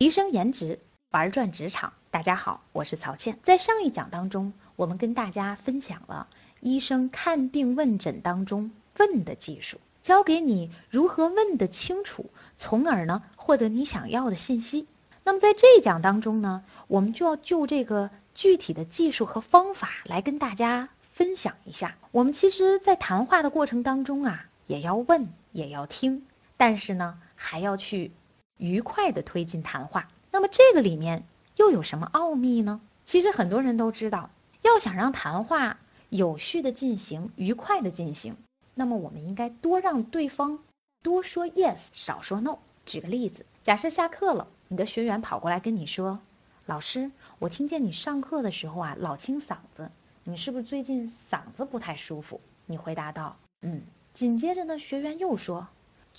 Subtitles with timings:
[0.00, 0.78] 提升颜值，
[1.10, 1.92] 玩转职场。
[2.10, 3.38] 大家好，我是曹倩。
[3.42, 6.26] 在上一讲当中，我们跟大家分享了
[6.60, 14.86] 医生看病问诊当中问的技术，教给你如何问得清楚，从而呢获得你想要的信息。
[15.22, 21.98] 那么在这一讲当中呢，我们就要就这个具体的技术和方法来跟大家分享一下。
[22.10, 26.24] 我们其实，在谈话的过程当中啊，也要问，也要听，
[26.56, 28.12] 但是呢，还要去。
[28.60, 31.24] 愉快的推进谈话，那么这个里面
[31.56, 32.80] 又有什么奥秘呢？
[33.06, 34.28] 其实很多人都知道，
[34.60, 35.78] 要想让谈话
[36.10, 38.36] 有序的进行、愉快的进行，
[38.74, 40.58] 那么我们应该多让对方
[41.02, 42.58] 多说 yes，少说 no。
[42.84, 46.20] 举个例子，假设下课了，你的学员跑过来跟你说
[46.66, 49.90] ：“老师，我听见你上课的时候啊老清嗓子，
[50.24, 53.80] 你是不是最近嗓子不太舒服？”你回答道：“嗯。”
[54.12, 55.68] 紧接着呢，学员又说。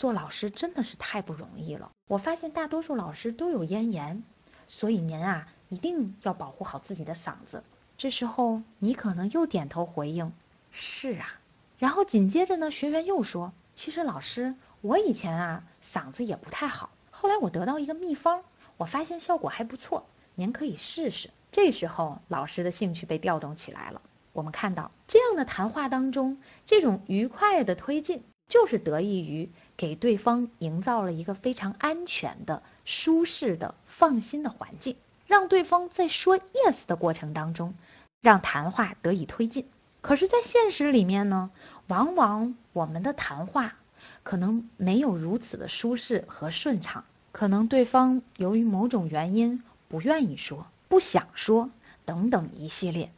[0.01, 1.91] 做老师真的是太不容易了。
[2.07, 4.23] 我发现大多数老师都有咽炎，
[4.67, 7.63] 所以您啊一定要保护好自己的嗓子。
[7.99, 10.33] 这时候你可能又点头回应
[10.73, 11.39] ：“是啊。”
[11.77, 18.43] 然后紧接着呢，学员又说：“其实老师，我以前啊嗓子也不太好，后来我得到一个秘方，
[18.77, 24.01] 我发现效果还不错，您可以试试。”这时候老师的兴趣被调动起来了。
[24.33, 28.23] 我们看到这样的谈话当中，这种愉快的推进。
[28.51, 37.73] 就是得益于给对方营造了一个非常安全的、舒适的、放心的环境，让对方在说 yes 的过程当中，
[38.21, 39.65] 让谈话得以推进。
[40.01, 41.49] 可是，在现实里面呢，
[41.87, 43.75] 往往我们的谈话
[44.23, 51.69] 可能没有如此的舒适和顺畅，可能对方由于某种原因不愿意说、不想说
[52.03, 53.11] 等等一系列。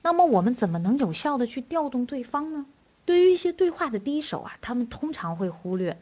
[0.00, 2.64] 那么，我们怎么能有效的去调动对方呢？
[3.08, 5.98] 对于一些对话的第一手啊，他们通常会忽略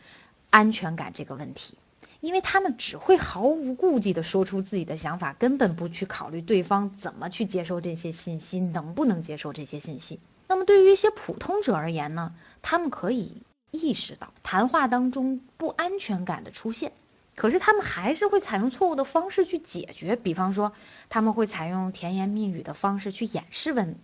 [0.50, 1.78] 安全感这个问题，
[2.18, 10.18] 因为他们只会毫无顾忌地说出自己的想法，根本不去考虑对方怎么去接受这些信息，能不能接受这些信息。
[10.48, 13.40] 那么对于一些普通者而言呢，他们可以
[13.70, 16.90] 意识到谈话当中不安全感的出现，
[17.36, 20.72] 可是他们还是会采用错误的方式去解决，比方说
[21.08, 23.96] 他们会采用甜言蜜语的方式去掩饰问。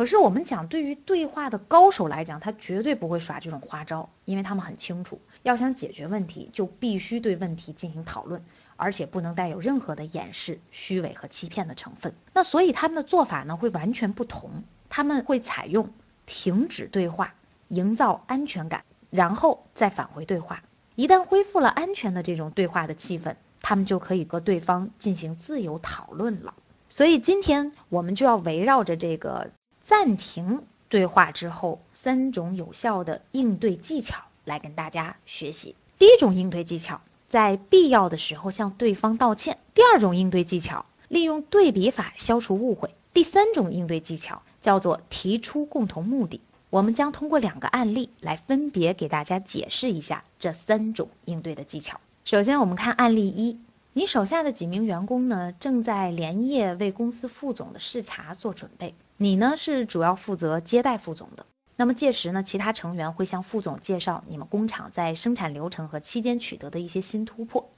[0.00, 8.42] 可是我们讲，对于对话的高手来讲，他绝对不会耍这种花招，因为他们很清楚，要想解决问题，就必须对问题进行讨论，
[8.76, 12.14] 而且不能带有任何的掩饰、虚伪和欺骗的成分。
[12.32, 14.64] 那所以他们的做法呢，会完全不同。
[14.88, 15.90] 他们会采用
[16.24, 17.34] 停止对话，
[17.68, 20.62] 营造安全感，然后再返回对话。
[20.94, 26.54] 一旦恢复了安全的这种对话的气氛，他们就可以和对方进行自由讨论了。
[26.88, 29.50] 所以今天我们就要围绕着这个。
[29.90, 35.74] 暂停对话之后，三种有效的应对技巧来跟大家学习。
[35.98, 46.40] 第一种应对技巧，在必要的时候向对方道歉；第二种应对技巧，利用对比法消除误会；第三种应对技巧叫做提出共同目的。
[46.70, 52.00] 我们将通过两个案例来分别给大家解释一下这三种应对的技巧。
[52.24, 53.58] 首先，我们看案例一。
[53.92, 58.94] 你手下的几名员工呢，正在连夜为公司副总的视察做准备。
[59.16, 61.44] 你呢是主要负责接待副总的。
[61.74, 67.68] 那么届时呢，其他成员会向副总介绍你们工厂在生产流程和期间取得的一些新突破。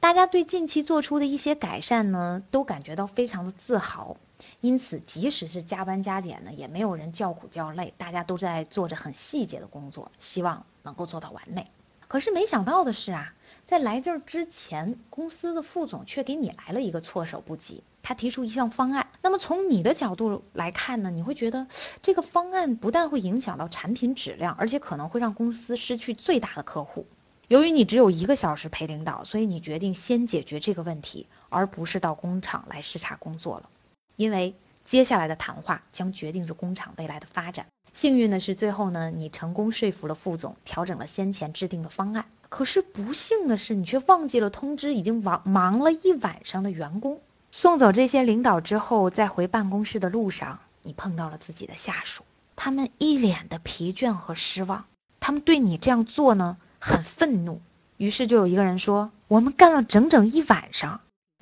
[0.00, 4.16] 大家对近期做出的一些改善呢，都感觉到非常的自豪。
[4.62, 11.66] 因此，即使是加班加点呢，也没有人叫苦叫累，大家都在做着很细节的工作，希望能够做到完美。
[12.06, 13.34] 可是没想到的是啊。
[13.68, 17.82] 在来这儿之前，公司的副总却给你来了一个措手不及。
[18.02, 21.66] 他提出一项方案，那么从你的角度来看呢，你会觉得
[22.00, 27.04] 这个方案不但会影响到产品质量，而且可能会让公司失去最大的客户。
[27.46, 33.68] 由于你只有一个小时陪领导，所以你决定先解决这个问题，而不是到工厂来视察工作了。
[34.16, 37.66] 因为接下来的谈话将决定着工厂未来的发展。
[37.98, 42.26] 幸运的是，最后呢，你成功说服了副总，调整了先前制定的方案。
[42.48, 47.20] 可是不幸的是，你却忘记了通知已经忙忙了一晚上的员工。
[47.50, 52.22] 送走这些领导之后，在回办公室的路上，你碰到了自己的下属，
[52.54, 54.84] 他们一脸的疲倦和失望，
[55.18, 57.60] 他们对你这样做呢很愤怒。
[57.96, 61.00] 于是就有一个人说：“我们干了整整一晚上，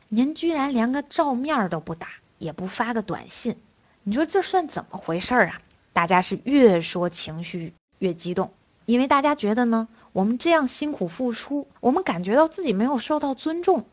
[0.08, 2.08] 您居然连个照面都不打，
[2.38, 3.58] 也不发个短信，
[4.04, 5.60] 你说这算怎么回事啊？”
[5.96, 8.52] 大家是越说情绪越激动，
[8.84, 9.88] 因为大家觉得呢。
[10.12, 13.86] 我们这样辛苦付出，我们感觉到自己没有受到尊重，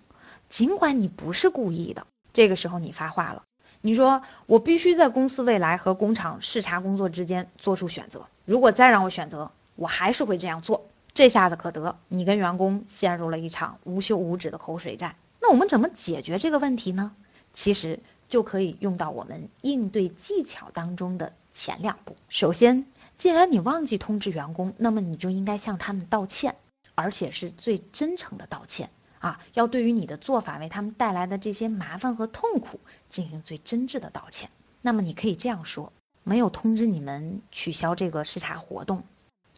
[0.49, 2.05] 尽管你不是故意的。
[2.33, 3.43] 这个时候你发话了，
[3.79, 8.25] 你说我必须在公司未来和工厂视察工作之间做出选择。
[8.43, 10.85] 如果再让我选择，我还是会这样做。
[11.13, 15.15] 这下子可得，你跟员工陷入了一场无休无止的口水战。
[15.41, 17.13] 那我们怎么解决这个问题呢？
[17.53, 22.15] 其实就可以用到我们应对技巧当中的前两步。
[22.29, 22.85] 首先，
[23.17, 26.55] 既然你忘记通知员工，那么你就应该向他们道歉，
[26.95, 28.89] 而且是最真诚的道歉
[29.19, 29.39] 啊！
[29.53, 32.79] 要对于你的做法为他们带来的这些麻烦和痛苦
[33.09, 34.49] 进行最真挚的道歉。
[34.81, 39.03] 那么你可以这样说：没有通知你们取消这个视察活动，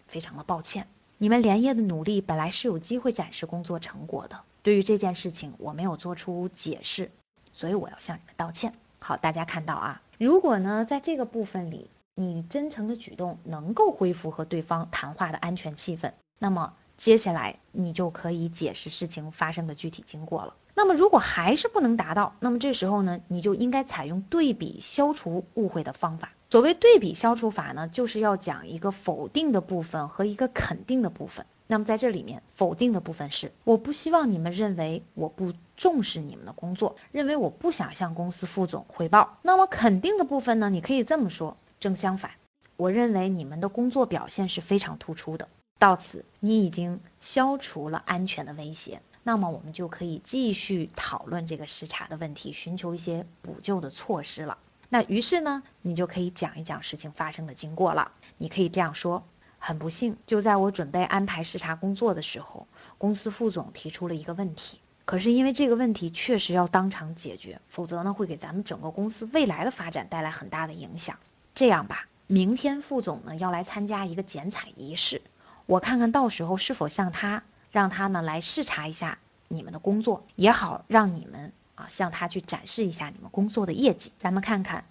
[0.07, 0.87] 非常的抱歉。
[1.17, 7.09] 你们连夜的努力本来是有机会展示工作成果的，对于这件事情我没有做出解释，
[7.53, 8.73] 所以我要向你们道歉。
[8.99, 20.55] 好，大家看到啊，如果呢在这个部分里，你真诚的举动能够恢复和对方谈话的安全气氛，那么接下来你就可以解释事情发生的具体经过了。
[20.73, 26.31] 那么如果还是不能达到，那么这时候呢，你就应该采用对比消除误会的方法。
[26.49, 31.45] 所谓对比消除法呢，就是要讲一个否定的部分和一个肯定的部分。
[31.67, 39.39] 那么在这里面，否定的部分是我不希望你们认为我不重视你们的工作，认为我不想向公司副总汇报。
[39.41, 42.31] 那么肯定的部分呢，你可以这么说，正相反，
[42.77, 45.47] 我认为你们的工作表现是非常突出的。
[45.79, 54.57] 到此，你已经消除了安全的威胁，那么我们就可以继续讨论这个视察的问题，寻求一些补救的措施了。
[54.87, 58.11] 那于是呢，你就可以讲一讲事情发生的经过了。
[58.37, 59.23] 你可以这样说：
[59.67, 62.67] 很不幸，就在我准备安排视察工作的时候，
[62.99, 64.79] 公司副总提出了一个问题。
[65.05, 71.17] 可是因为这个问题确实要当场解决，否则呢会给咱们整个公司未来的发展带来很大的影响。
[71.55, 75.23] 这样吧，明天副总呢要来参加一个剪彩仪式，
[75.65, 77.41] 我看看到时候是否向他
[77.71, 81.51] 让他呢来视察一下你们的工作，也好让你们。
[81.73, 84.13] 啊，向他去展示一下你们工作的业绩。
[84.19, 84.85] 咱们看看，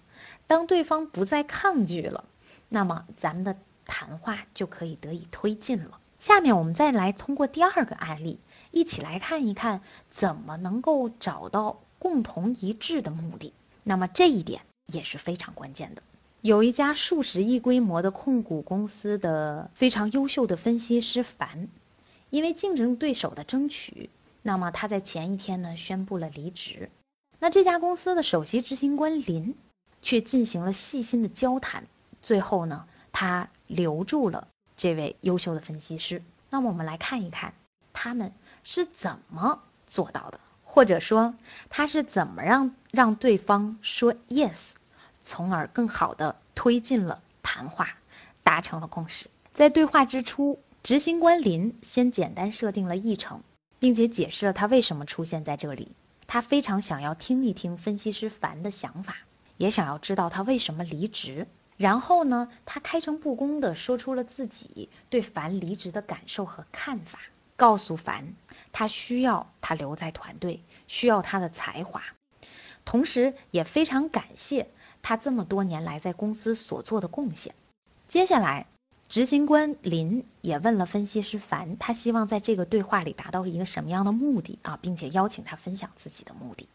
[0.47, 2.25] 当对方不再抗拒了，
[2.69, 3.55] 那么咱们的
[3.85, 5.99] 谈话就可以得以推进了。
[6.19, 8.39] 下面我们再来通过第二个案例，
[8.71, 13.53] 一起来看一看怎么能够找到共同一致的目的。
[13.83, 16.01] 那么这一点也是非常关键的。
[16.41, 21.69] 有一家数十亿规模的控股公司的非常优秀的分析师樊，
[22.29, 24.09] 因为竞争对手的争取。
[24.41, 26.91] 那么他在前一天呢宣布了离职，
[27.39, 29.55] 那这家公司的首席执行官林
[30.03, 31.87] 却进行了细心的交谈，
[32.21, 32.85] 最后呢
[33.17, 36.21] 他留住了这位优秀的分析师。
[36.49, 37.53] 那么我们来看一看
[37.93, 38.33] 他们
[38.65, 41.33] 是怎么做到的，或者说
[41.69, 44.57] 他是怎么让让对方说 yes，
[45.23, 47.87] 从而更好的推进了谈话，
[48.43, 49.27] 达成了共识。
[49.53, 53.41] 在对话之初，执行官林先简单设定了议程。
[53.77, 55.91] 并且解释了他为什么出现在这里。
[56.27, 59.17] 他非常想要听一听分析师樊的想法，
[59.57, 61.45] 也想要知道他为什么离职。
[61.77, 67.19] 然后呢，他开诚布公的说出了自己对樊离职的感受和看法，
[67.55, 68.35] 告诉樊
[68.71, 72.03] 他需要他留在团队，需要他的才华，
[72.85, 74.69] 同时也非常感谢
[75.01, 77.55] 他这么多年来在公司所做的贡献。
[78.07, 78.67] 接下来。
[79.07, 86.67] 执行官林也问了分析师樊，他希望在这个对话里达到一个什么样的目的啊，并且邀请他分享自己的目的。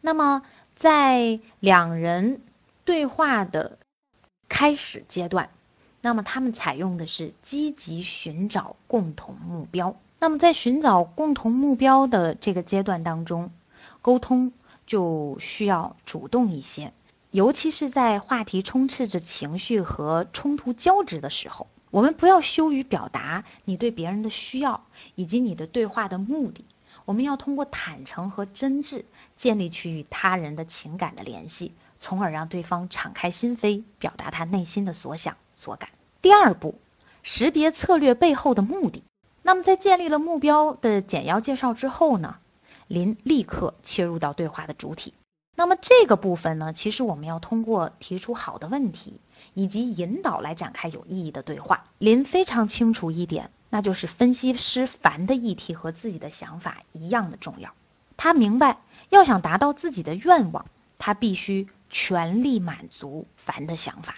[0.00, 0.42] 那么
[0.76, 2.40] 在两人
[2.84, 3.78] 对话的
[4.62, 5.50] 开始阶段，
[6.02, 9.96] 那么他们采用的是积极寻找共同目标。
[10.20, 13.50] 那么在寻找共同目标的这个阶段当中，
[14.02, 14.52] 沟通
[14.86, 16.92] 就需要主动一些。
[17.32, 24.84] 尤其是在话题充斥着情绪和冲突交织的时候，我们不要羞于表达你对别人的需要
[25.16, 26.64] 以及你的对话的目的。
[27.04, 29.04] 我们要通过坦诚和真挚
[29.36, 35.90] 建立去与他人的情感的联系，从而让对方敞开心扉，表达他内心的所想所感。
[36.20, 36.76] 第二步，
[37.22, 39.02] 识别策略背后的目的。
[39.42, 42.36] 那么在建立了目标的简要介绍之后呢，
[42.86, 45.14] 林立刻切入到对话的主体。
[45.56, 49.20] 那么这个部分呢，其实我们要通过提出好的问题
[49.52, 51.84] 以及引导来展开有意义的对话。
[51.98, 57.72] 林非常清楚一点，那就是分析师樊的议题和自己的想法一样的重要。
[58.18, 58.76] 他明白，
[59.08, 60.66] 要想达到自己的愿望，
[60.98, 64.16] 他必须全力满足樊的想法。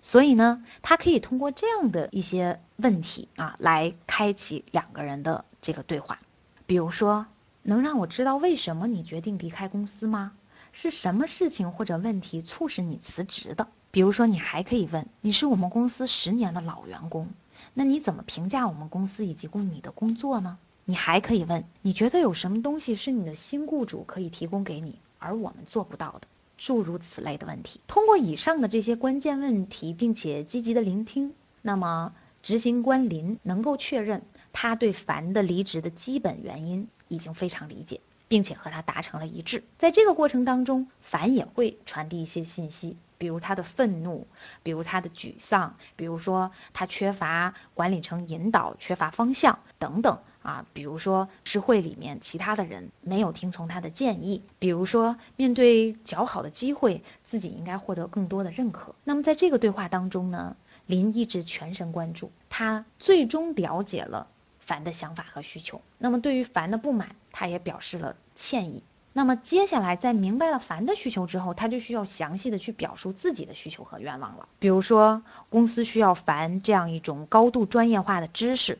[0.00, 6.20] 所以呢，他可以通过这样的一些问题啊，来开启两个人的这个对话。
[6.66, 7.26] 比如说，
[7.64, 10.30] 能让我知道为什么你决定离开公司吗？
[10.72, 13.66] 是什么事情或者问题促使你辞职的？
[13.90, 17.28] 比如说，你还可以问：你是我们公司十年的老员工，
[17.74, 20.58] 那你怎么评价我们公司以及供你的工作呢？
[20.84, 26.28] 你还可以问：你觉得有什么东西是你的新雇主可以提供给你，而我们做不到的？
[26.56, 27.80] 诸如此类的问题。
[27.86, 38.00] 通过以上的这些关键问题，并且积极的聆听，那么执行官林能够确认他对樊的离职的基本原因已经非常理解。
[38.26, 39.62] 并且和他达成了一致。
[39.78, 44.26] 在这个过程当中，凡也会传递一些信息，比如他的愤怒，
[44.62, 58.94] 比如他的沮丧，比如说他缺乏管理层引导，缺乏方向等等啊，比如说是会里面其他的人没有听从他的建议，比如说面对较好的机会，自己应该获得更多的认可。
[59.04, 60.56] 那么在这个对话当中呢，
[60.86, 64.28] 林一直全神贯注，他最终了解了。
[64.60, 68.82] 凡的想法和需求，那么对于凡的不满，他也表示了歉意。
[69.14, 74.48] 那么接下来在明白了凡的需求之后，他就需要详细的去表述自己的需求和愿望了。
[74.58, 78.78] 比如说，公司需要凡这样一种高度专业化的知识，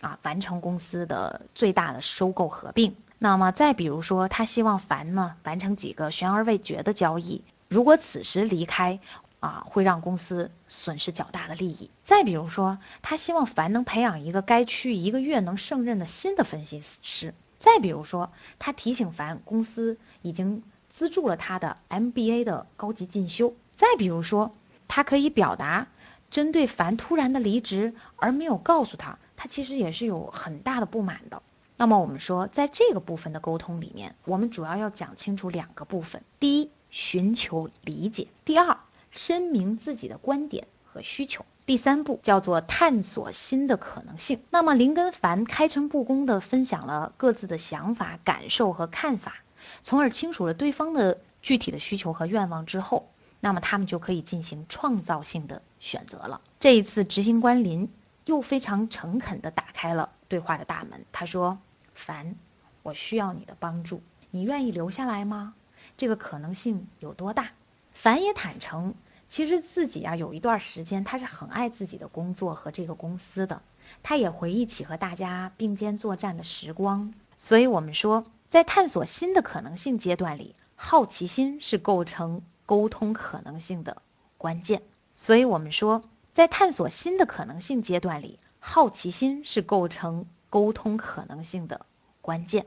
[0.00, 2.96] 啊，完成公司的最大的收购合并。
[3.18, 9.00] 那么再比如说，他希望凡呢完成几个悬而未决的交易，如果此时离开。
[9.38, 11.90] 啊，会让公司损失较大的利益。
[12.02, 17.34] 再比如说，他希望凡能培养一个该区一个月能胜任的新的分析师。
[17.58, 23.54] 再比如说，他提醒凡公司已经资助了他的 MBA 的高级进修。
[23.76, 24.52] 再比如说，
[24.88, 25.88] 他可以表达
[26.30, 31.42] 针对凡突然的离职而没有告诉他，他其实也是有很大的不满的。
[31.76, 38.78] 那么我们说，在这个部分的沟通里面，我们主要要讲清楚两个部分：第一，寻求理解；第二。
[39.12, 41.46] 声明自己的观点和需求。
[41.66, 44.40] 第三步叫做探索新的可能性。
[44.50, 49.38] 那么林跟凡开诚布公地分享了各自的想法、感受和看法，
[49.82, 56.40] 从而清楚了对方的具体的需求和愿望之后，那么他们就可以进行创造性的选择了。
[56.60, 57.92] 这一次执行官林
[58.24, 61.04] 又非常诚恳地打开了对话的大门。
[61.10, 61.58] 他说
[61.94, 62.36] ：“凡，
[62.84, 65.54] 我需要你的帮助，你愿意留下来吗？
[65.96, 67.50] 这个可能性有多大？”
[67.92, 68.94] 凡也坦诚。
[69.28, 73.60] 其实自己啊，有一段时间他是很爱自己的工作和这个公司的，
[74.02, 77.12] 他也回忆起和大家并肩作战的时光。
[77.36, 84.00] 所以我们说，在探索新的可能性阶段里，好奇心是构成沟通可能性的
[84.38, 84.82] 关键。
[85.16, 86.02] 所以我们说，
[86.32, 91.84] 在探索新的可能性阶段里，好奇心是构成沟通可能性的
[92.20, 92.66] 关键。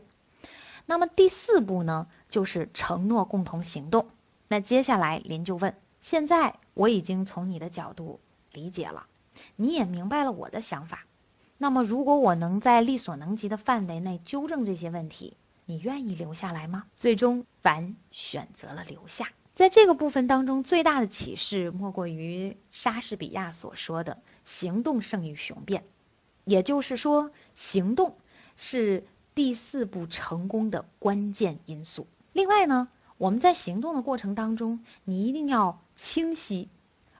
[0.85, 4.07] 那么第四步呢，就是承诺共同行动。
[4.47, 5.73] 那接下来林就问。
[6.01, 8.19] 现在我已经从你的角度
[8.53, 9.07] 理解了，
[9.55, 11.05] 你也明白了我的想法。
[11.57, 16.85] 那么，如果我能在力所能及的范围内纠正这些问题，你愿意留下来吗？
[16.95, 19.29] 最终，凡选择了留下。
[19.53, 25.83] 在这个部分当中，最大的启示莫过于莎士比亚所说的“行动胜于雄辩”，
[26.45, 28.15] 也就是说，行动
[28.55, 29.03] 是
[29.35, 32.07] 第四步成功的关键因素。
[32.31, 32.87] 另外呢？
[33.17, 36.69] 我们在行动的过程当中，你一定要清晰，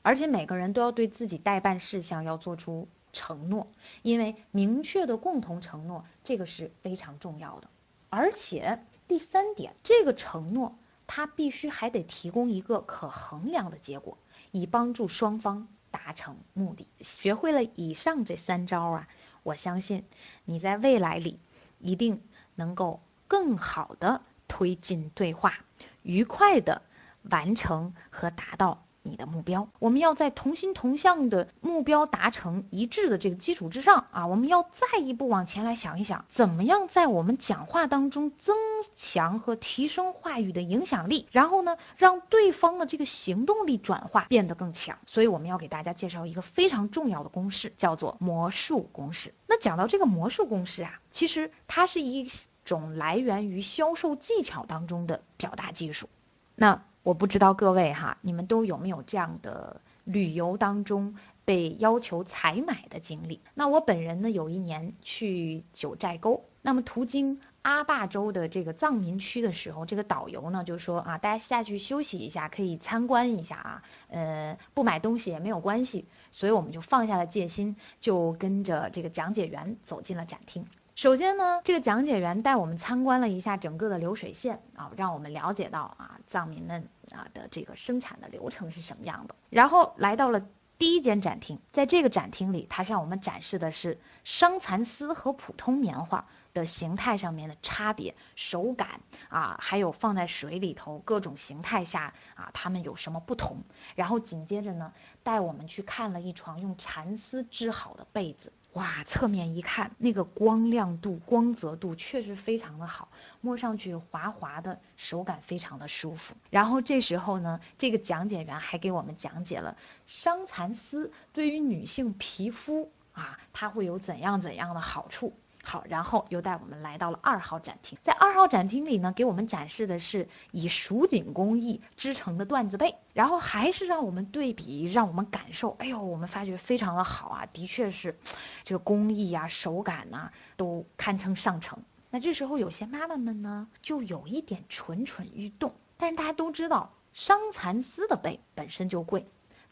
[0.01, 3.67] 而且每个人都要对自己代办事项要做出承诺，
[4.03, 7.67] 因为明确的共同承诺这个是非常重要的。
[8.09, 14.17] 而且第三点，这个承诺它必须还得提供一个可衡量的结果，
[14.51, 16.87] 以帮助双方达成目的。
[17.01, 19.09] 学会了以上这三招啊，
[19.43, 20.05] 我相信
[20.45, 21.37] 你在未来里
[21.79, 22.21] 一定
[22.55, 25.55] 能够更好的推进对话。
[26.01, 26.81] 愉快的
[27.23, 29.69] 完成和达到你的目标。
[29.79, 38.55] 我们要在同心同向的目标达成一致的这个基础之上啊，我们要再一步往前来想一想，怎么样在我们讲话当中增
[38.95, 44.97] 强和提升话语的影响力，然后呢，让对方的这个行动力转化变得更强。
[45.05, 49.33] 所以我们要给大家介绍一个非常重要的公式，叫做魔术公式。
[49.47, 52.29] 那讲到这个魔术公式啊，其实它是一。
[52.65, 56.07] 种来源于销售技巧当中的表达技术。
[56.53, 63.41] 那我不知道各位哈，你们都有没有这样的旅游当中被要求采买的经历？
[63.55, 76.05] 那我本人呢，有一年去九寨沟，那么途经阿坝州的这个藏民区的时候，这个导游呢就说啊，大家下去休息一下，可以参观一下啊，呃，不买东西也没有关系。
[76.29, 80.67] 所以我们就放下了戒心，就跟着这个讲解员走进了展厅。
[81.01, 89.33] 首先呢，这个讲解员带我们参观了一下整个的流水线啊，让我们了解到啊藏民们啊的这个生产的流程是什么样的。
[89.49, 90.45] 然后来到了
[90.77, 103.63] 第一间展厅，在这个展厅里，他向我们展示的是桑蚕丝和普通棉花的形态上面的差别、手感啊，还有放在水里头各种形态下啊，它们有什么不同。
[103.95, 108.51] 然后紧接着呢，带我们去看了一床用蚕丝织好的被子。
[108.73, 113.09] 哇，侧面一看，那个光亮度、光泽度确实非常的好，
[113.41, 116.35] 摸上去滑滑的，手感非常的舒服。
[116.51, 119.75] 然后这时候呢，这个讲解员还给我们讲解了
[120.05, 125.33] 伤蚕丝对于女性皮肤啊，它会有怎样怎样的好处。
[125.69, 138.17] 好，然后又带我们来到了二号展厅，在二号展厅里呢，给我们展示的是以蜀锦工艺织成的缎子被，然后还是让我们对比，让我们感受，哎呦，我们发觉非常的好啊，的确是
[138.63, 141.83] 这个工艺呀、手感呐，都堪称上乘。
[142.09, 149.27] 那这时候有些妈妈们呢，就有一点蠢蠢欲动，但是大家都知道，桑蚕丝的被本身就贵，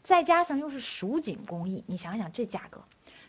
[0.08, 2.80] 再加上又是蜀锦工艺，你想想这价格。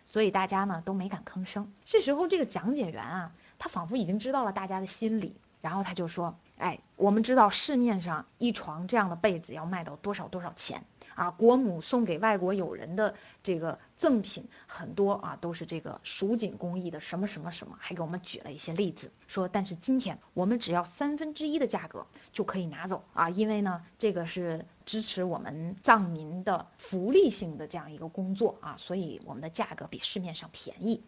[0.05, 1.73] 所以大家呢都没敢吭声。
[1.83, 11.31] 这时候这个讲解员啊，他仿佛已经知道了大家的心理，然后他就说：“哎，我们知道市面上一床这样的被子要卖到多少多少钱啊？
[11.31, 31.03] 国母送给外国友人的这个赠品很多啊，都是这个蜀锦工艺的什么什么什么，还给我们举了一些例子，说但是今天我们只要三分之一的价格就可以拿走啊，因为呢这个是。”支持我们藏民的福利性的这样一个工作啊，所以我们的价格比市面上便宜。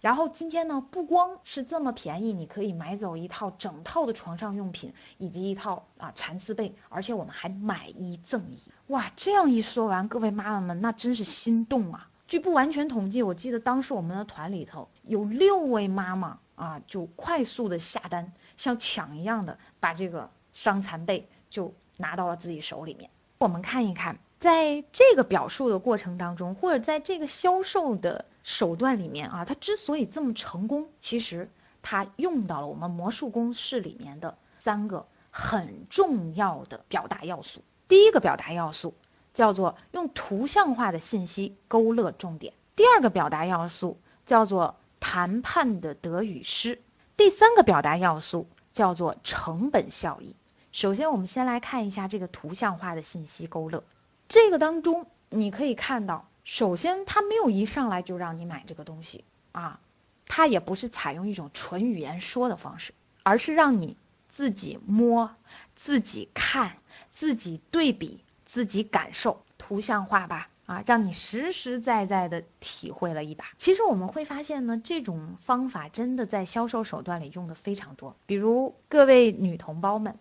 [0.00, 8.58] 然后今天呢，不光是这么便宜，你可以买走一套整套的床上用品以及一套啊蚕丝被，而且我们还买一赠一。
[8.86, 12.08] 哇，这样一说完，各位妈妈们那真是心动啊！
[12.28, 23.10] 据不完全统计，我记得当时我们的团里头有六位妈妈啊，就快速的下单，像抢一样的把这个伤残被就拿到了自己手里面。
[23.38, 31.48] 我们看一看，在这个表述的过程当中，或者在这个销售的手段里面啊，它之所以这么成功，其实
[31.80, 37.62] 它用到了我们魔术公式里面的三个很重要的表达要素。
[37.86, 38.94] 第一个表达要素
[39.36, 46.78] 叫做用图像化的信息勾勒重点；第二个表达要素叫做谈判的得与失；
[47.18, 50.34] 第三个表达要素叫做成本效益。
[50.72, 53.84] 首先，我们先来看一下这个图像化的信息勾勒。
[54.26, 59.80] 这个当中，你可以看到，首先它没有一上来就让你买这个东西啊，
[60.26, 63.98] 它也不是采用一种纯语言说的方式，而是让你
[64.30, 65.30] 自己摸、
[65.74, 66.78] 自己看、
[67.12, 68.24] 自己对比、
[68.56, 73.44] 自己感受，图像化吧啊，让你实实在在的体会了一把。
[73.58, 78.16] 其实我们会发现呢，这种方法真的在销售手段里用的非常多。
[78.24, 80.16] 比如各位女同胞们。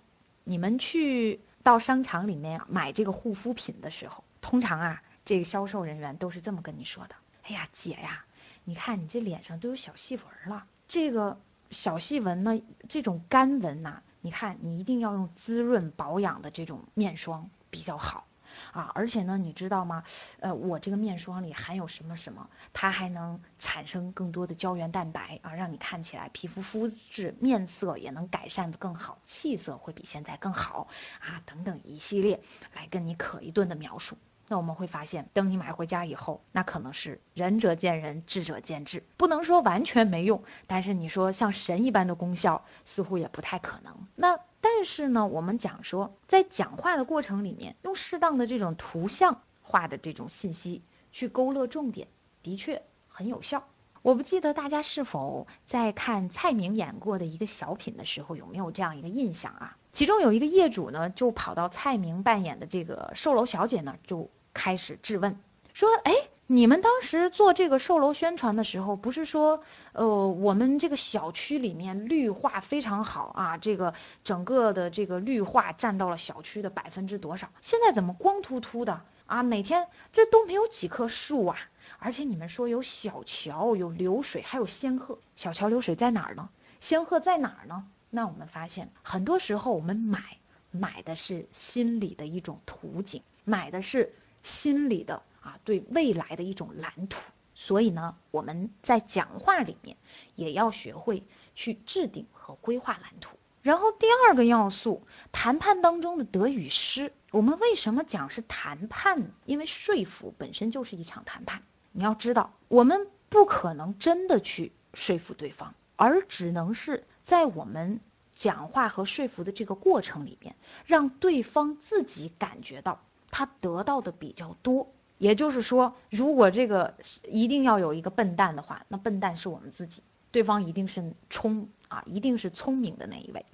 [0.47, 8.25] 你们去到商场里面买这个护肤品的时候，通常啊，这个销售人员都是这么跟你说的：“哎呀，姐呀，
[8.63, 11.39] 你看你这脸上都有小细纹了，这个
[11.71, 18.25] 小细纹呢，这种干纹呐，你看你一定要用滋润保养的这种面霜比较好。”
[18.71, 20.03] 啊，而且呢，你知道吗？
[20.39, 30.87] 呃，我这个面霜里含有什么什么，它还能产生更多的胶原蛋白啊，让你看起来皮肤肤质、面色也能改善的更好，气色会比现在更好
[31.19, 32.41] 啊，等等一系列
[32.73, 34.17] 来跟你可一顿的描述。
[34.47, 44.07] 那我们会发现，等你买回家以后，那可能是仁者见仁，智者见智，不能说完全没用，但是你说像神一般的功效，似乎也不太可能。
[44.15, 44.39] 那
[44.77, 50.83] 但是呢，我们讲说，在讲话的过程里面，用适当的这种图像化的这种信息
[51.13, 52.09] 去勾勒重点，
[52.43, 53.63] 的确很有效。
[54.01, 59.77] 我不记得大家是否在看蔡明演过的一个小品的时候，有没有这样一个印象啊？
[59.93, 65.39] 其中有一个业主呢，就跑到蔡明扮演的这个售楼小姐那儿，就开始质问，
[65.73, 66.13] 说：“哎，
[66.47, 77.49] 你们当时做这个售楼宣传的时候，不是说，呃，我们这个小区里面绿化非常好啊，这个整个的这个绿化占到了小区的百分之多少？
[77.61, 79.41] 现在怎么光秃秃的啊？
[79.41, 81.57] 每天这都没有几棵树啊！”
[81.97, 85.17] 而且你们说有小桥、有流水，还有仙鹤。
[85.35, 86.49] 小桥流水在哪儿呢？
[86.79, 87.87] 仙鹤在哪儿呢？
[88.11, 90.37] 那我们发现，很多时候我们买
[90.69, 94.13] 买的是心里的一种图景，买的是
[94.45, 97.19] 心里的啊对未来的一种蓝图。
[97.55, 99.97] 所以呢，我们在讲话里面
[100.35, 101.23] 也要学会
[101.55, 103.37] 去制定和规划蓝图。
[103.61, 107.11] 然后第二个要素，谈判当中的得与失。
[107.31, 109.31] 我们为什么讲是谈判？
[109.45, 111.63] 因为说服本身就是一场谈判。
[111.91, 118.01] 你要知道，我们不可能真的去说服对方，而只能是在我们
[118.35, 120.55] 讲话和说服的这个过程里面，
[120.85, 123.01] 让对方自己感觉到
[123.35, 124.87] 他得到的比较多。
[125.17, 126.93] 也就是说，如果这个
[127.27, 133.45] 一定要有一个笨蛋的话，那笨蛋是我们自己，对方一定是聪啊，一定是聪明的那一位。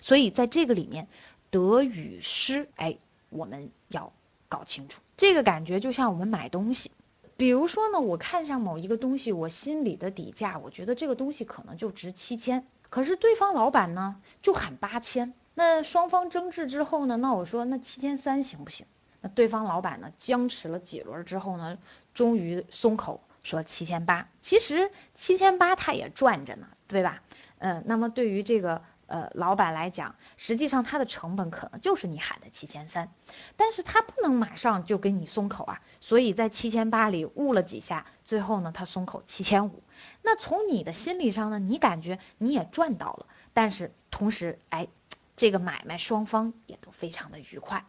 [0.00, 1.08] 所以在这个里面，
[1.50, 2.98] 得与失，哎，
[3.30, 4.12] 我们要
[4.48, 5.00] 搞清楚。
[5.16, 6.92] 这个感觉就像我们买东西。
[7.36, 18.86] 比如说呢，我看上某一个东西，我心里的底价，我觉得这个东西可能就值七千，可是对方老板呢就喊八千，那双方争执之后呢，那我说那七千三行不行？
[19.28, 21.78] 对方老板呢僵持了几轮之后呢，
[22.14, 27.22] 终于松口说七千八，其实七千八他也赚着呢，对吧？
[27.58, 28.82] 嗯，那么对于这个。
[29.08, 33.12] 呃，老板来讲，实际上他的成本可能就是你喊的七千三，
[33.56, 39.84] 但是他不能马上就给你松口啊，所以在七千八里悟了几下，最后呢，他松口七千五。
[40.22, 44.88] 那从你的心理上呢，你感觉你也赚到了，但是同时，哎，
[45.36, 47.84] 这个买卖双方也都非常的愉快。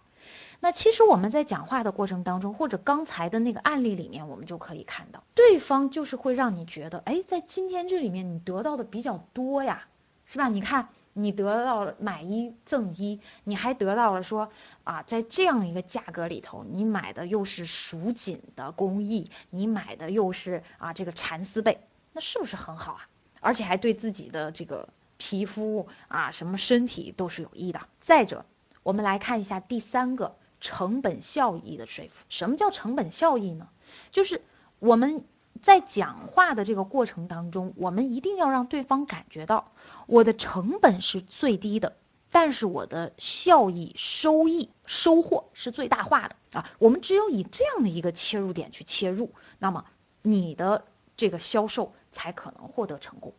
[0.60, 9.88] 那其实我们在讲话的过程当中，或者刚才的那个案例里面，我们就可以看到，对方就是会让你觉得，哎，在今天这里面你得到的比较多呀，
[10.26, 10.48] 是吧？
[10.48, 10.90] 你看。
[11.20, 14.52] 你得到了买一赠一，你还得到了说
[14.84, 21.80] 啊，在这样一个价格里头，你买的又是蜀锦的工艺，你买的又是啊这个蚕丝被，
[22.14, 23.08] 那是不是很好啊？
[23.40, 27.82] 而且还对自己的这个皮肤啊什么身体都是有益的。
[28.00, 28.46] 再者，
[28.84, 32.26] 我们来看一下第三个成本效益的说服。
[32.30, 33.70] 什么叫成本效益呢？
[34.12, 34.42] 就是
[34.80, 35.26] 我们。
[35.64, 39.72] 在讲话的这个过程当中，我们一定要让对方感觉到
[40.06, 41.98] 我的成本是最低的，
[42.32, 46.70] 但是我的效益、收益、收获是最大化的啊。
[46.78, 49.86] 我们只有以这样的一个切入点去切入，那么
[50.22, 50.86] 你的
[51.18, 53.34] 这个销售才可能获得成功。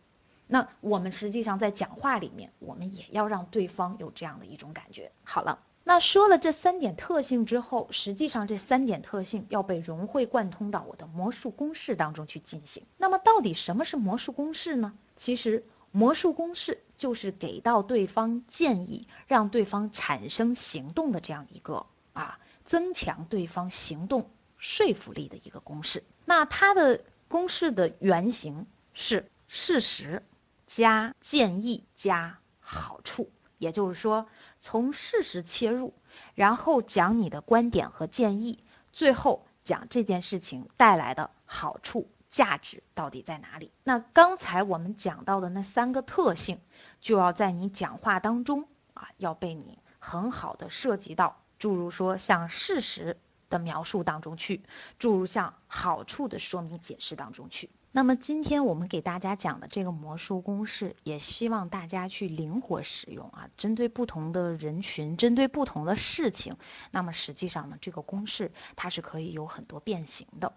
[0.49, 5.13] 那我们实际上在讲话里面，我们也要让对方有这样的一种感觉。
[5.23, 5.61] 好了。
[5.89, 12.85] 那说了这三点特性之后，实际上这三点特性要被融会贯通到我的魔术公式当中去进行。
[12.99, 14.93] 那么到底什么是魔术公式呢？
[15.17, 26.05] 其实魔术公式就是给到对方建议，让对方产生行动的这样一个啊，增强对方行动说服力的一个公式。
[26.27, 30.23] 那它的公式的原型是事实
[30.67, 33.31] 加建议加好处。
[33.59, 34.27] 也就是说，
[34.59, 35.93] 从事实切入，
[36.35, 43.71] 然后讲你的观点和建议，最后讲这件事情带来的好处、价值到底在哪里。
[43.85, 46.61] 那刚才我们讲到的那三个特性，
[47.01, 53.19] 就要在你讲话当中啊，要被你很好的涉及到，诸如说像事实
[53.51, 54.63] 的描述当中去，
[54.99, 57.71] 诸如像好处的说明解释当中去。
[57.99, 66.59] 那么今天我们给大家讲的这个魔术公式，也希望大家去灵活使用啊，针对不同的人群，针对不同的事情，
[66.93, 70.53] 那么实际上呢，这个公式它是可以有很多变形的。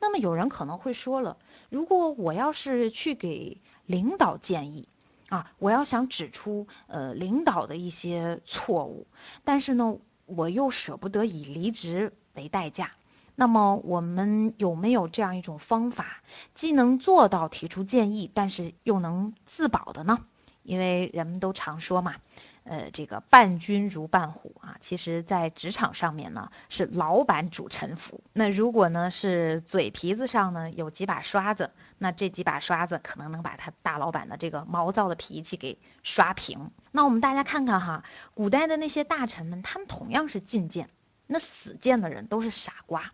[0.00, 1.36] 那么有人可能会说了，
[1.70, 4.88] 如果我要是去给领导建议
[5.28, 9.06] 啊，我要想指出呃领导的一些错误，
[9.44, 12.90] 但是呢，我又舍不得以离职为代价。
[13.34, 16.22] 那么我们有没有这样一种方法，
[16.54, 20.18] 既能做到提出建议，但是又能自保的呢？
[20.62, 22.14] 因为人们都常说嘛，
[22.62, 28.22] 呃，这个伴君如伴虎啊，其实在职场上面呢，是老板主臣服。
[28.32, 36.70] 那如果呢是嘴皮子上呢有几把刷子，那这几把刷子可能能把他大老板的这个毛躁的脾气给刷平。
[36.92, 40.88] 那我们大家看看哈，古代的那些大臣们，他们同样是进谏，
[41.26, 43.12] 那死谏的人都是傻瓜。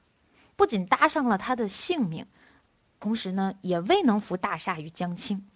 [0.61, 2.27] 不仅搭上了他的性命，
[2.99, 5.49] 同时呢，也未能扶大厦于将倾。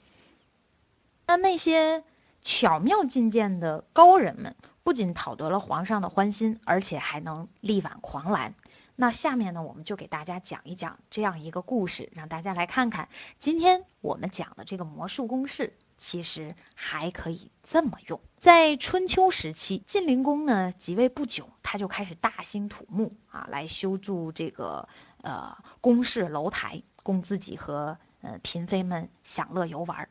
[1.26, 2.04] 那那些
[2.40, 8.54] 巧妙进谏的高人们，不仅讨得了皇上的欢心，而且还能力挽狂澜。
[8.96, 15.74] 那下面呢，我们就给大家讲一讲这样一个故事，让大家来看看今天我们讲的这个魔术公式。
[16.04, 24.86] 其实还可以这么用，在春秋时期，晋灵公呢即位不久，他就开始大兴土木啊，来修筑这个
[25.22, 30.10] 呃宫室楼台，供自己和呃嫔妃们享乐游玩。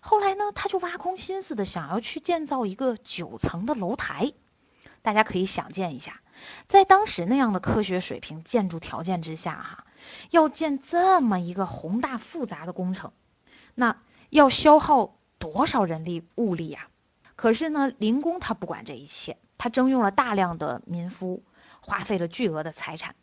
[0.00, 4.32] 后来呢，他就挖空心思的想要去建造一个九层的楼台。
[5.00, 6.20] 大家可以想见一下，
[6.66, 9.84] 在当时那样的科学水平、建筑条件之下，哈，
[10.30, 13.12] 要建这么一个宏大复杂的工程，
[13.76, 13.96] 那
[14.28, 15.14] 要消耗。
[15.40, 16.86] 多少人力物力呀？
[17.34, 21.42] 可是呢，灵公他不管这一切，他征用了大量的民夫，
[21.80, 23.16] 花费了巨额的财产，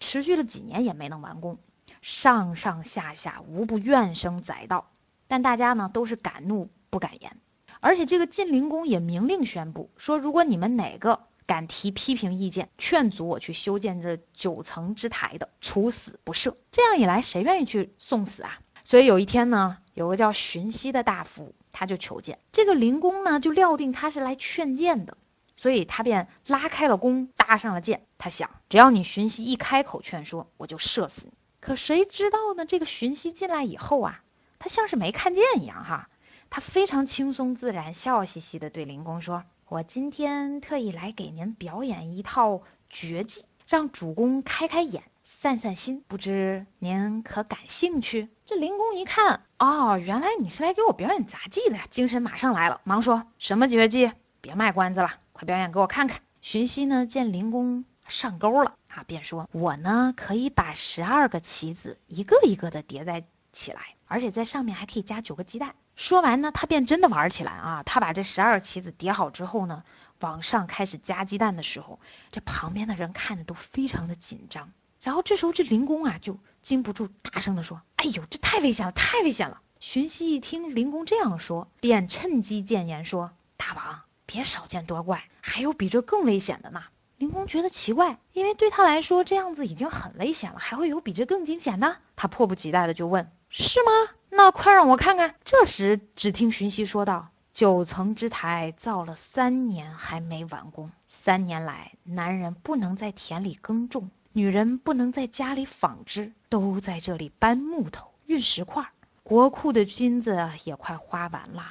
[0.00, 1.58] 持续了几年也没能完工，
[2.02, 4.90] 上上下下无不怨声载道。
[5.28, 7.36] 但大家呢都是敢怒不敢言，
[7.78, 16.56] 而且这个晋灵公也明令宣布说，如果你们哪个敢提批评意见，劝阻我去修建这九层之台的，处死不赦。
[16.72, 18.58] 这样一来，谁愿意去送死啊？
[18.90, 21.54] 所以有一天呢，有个叫荀息的大夫。
[21.70, 25.16] 他就求见这个灵公呢，就料定他是来劝谏的，
[25.56, 28.02] 所以他便拉开了弓，搭上了箭。
[28.18, 31.32] 他想，只要你荀息一开口劝说，我就射死你。
[31.60, 32.66] 可谁知道呢？
[32.66, 34.24] 这个荀息进来以后啊，
[34.58, 36.08] 他像是没看见一样哈，
[36.50, 45.04] 他非常轻松自然，笑嘻嘻的对灵公说：“我今天特意来给您表演一套绝技，让主公开开眼。”
[45.42, 48.28] 散散心，不知您可感兴趣？
[48.44, 54.12] 这林公一看，哦，原来你是来给我表演杂技的呀，精神马上来了，忙说什么绝技？
[54.42, 56.20] 别卖关子了，快表演给我看看。
[56.42, 67.82] 荀息呢，见林公上钩了啊，便说：“我呢，可以把十二个棋子一个一个的叠在起来，而且在上面还可以加九个鸡蛋。”说完呢，他便真的玩起来啊！
[67.86, 69.84] 他把这十二个棋子叠好之后呢，
[70.18, 71.98] 往上开始加鸡蛋的时候，
[72.30, 74.70] 这旁边的人看的都非常的紧张。
[75.00, 86.84] 然后这时候这灵公啊，就禁不住大声的说：“哎呦，这太危险了，太危险了！”荀息一听灵公这样说，便趁机谏言说：“大王。”别少见多怪，还有比这更危险的呢。
[87.16, 91.96] 灵公觉得奇怪，因为对他来说这样子已经很危险了，还会有比这更惊险的？
[92.14, 94.14] 他迫不及待的就问：“是吗？
[94.28, 108.88] 那快让我看看。”这时只听荀息说道：“九层之台造了三年还没完工，三年来男人不能在田里耕种，女人不能在家里纺织，都在这里搬木头、运石块，
[109.22, 111.64] 国库的金子也快花完了，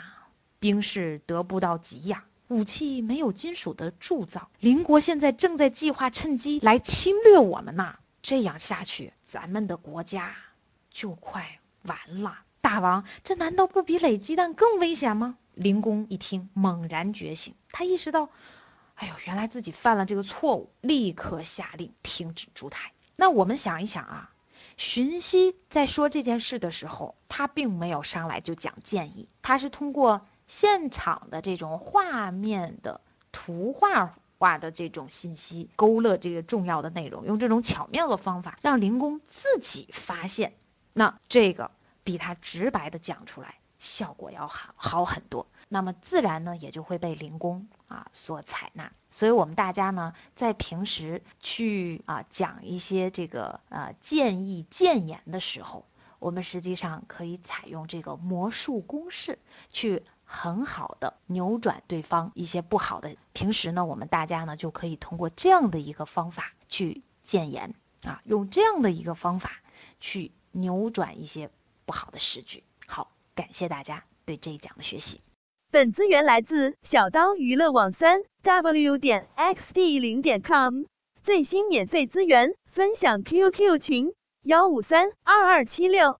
[0.60, 7.98] 兵士得不到给养。”武器没有金属的铸造，邻国现在正在计划趁机来侵略我们呐！
[8.24, 10.36] 这样下去，咱们的国家
[10.90, 12.40] 就快完了。
[12.60, 15.38] 大王，这难道不比垒鸡蛋更危险吗？
[15.54, 18.30] 灵公一听，猛然觉醒，他意识到，
[19.00, 22.92] 哎呦，原来自己犯了这个错误，立刻下令停止烛台。
[23.16, 24.32] 那我们想一想啊，
[24.78, 30.22] 荀息在说这件事的时候，他并没有上来就讲建议，他是通过。
[30.52, 40.56] 现场的这种画面的图画化的这种信息，勾勒这个重要的内容，用这种巧妙的方法让灵公自己发现，
[40.92, 41.70] 那这个
[42.04, 48.92] 比他直白的讲出来效果要好好很多，那么自然呢也就会被灵工啊所采纳。
[49.10, 55.86] 所以我们大家呢在平时去啊讲一些这个呃建议建言的时候，
[56.20, 59.40] 我们实际上可以采用这个魔术公式
[59.70, 60.04] 去。
[60.32, 69.54] 很好的扭转对方一些不好的，平时呢，我们大家呢就可以通过这样的一个方法去建言啊，用这样的一个方法
[70.00, 71.50] 去扭转一些
[71.88, 72.64] 不好的时局。
[72.86, 73.10] 好，
[73.40, 75.22] 感谢大家对这一讲的学习。
[75.72, 80.84] 本资源来自小刀娱乐网三 w 点 xd 零点 com，
[81.24, 86.20] 最新免费资源分享 QQ 群幺五三二二七六。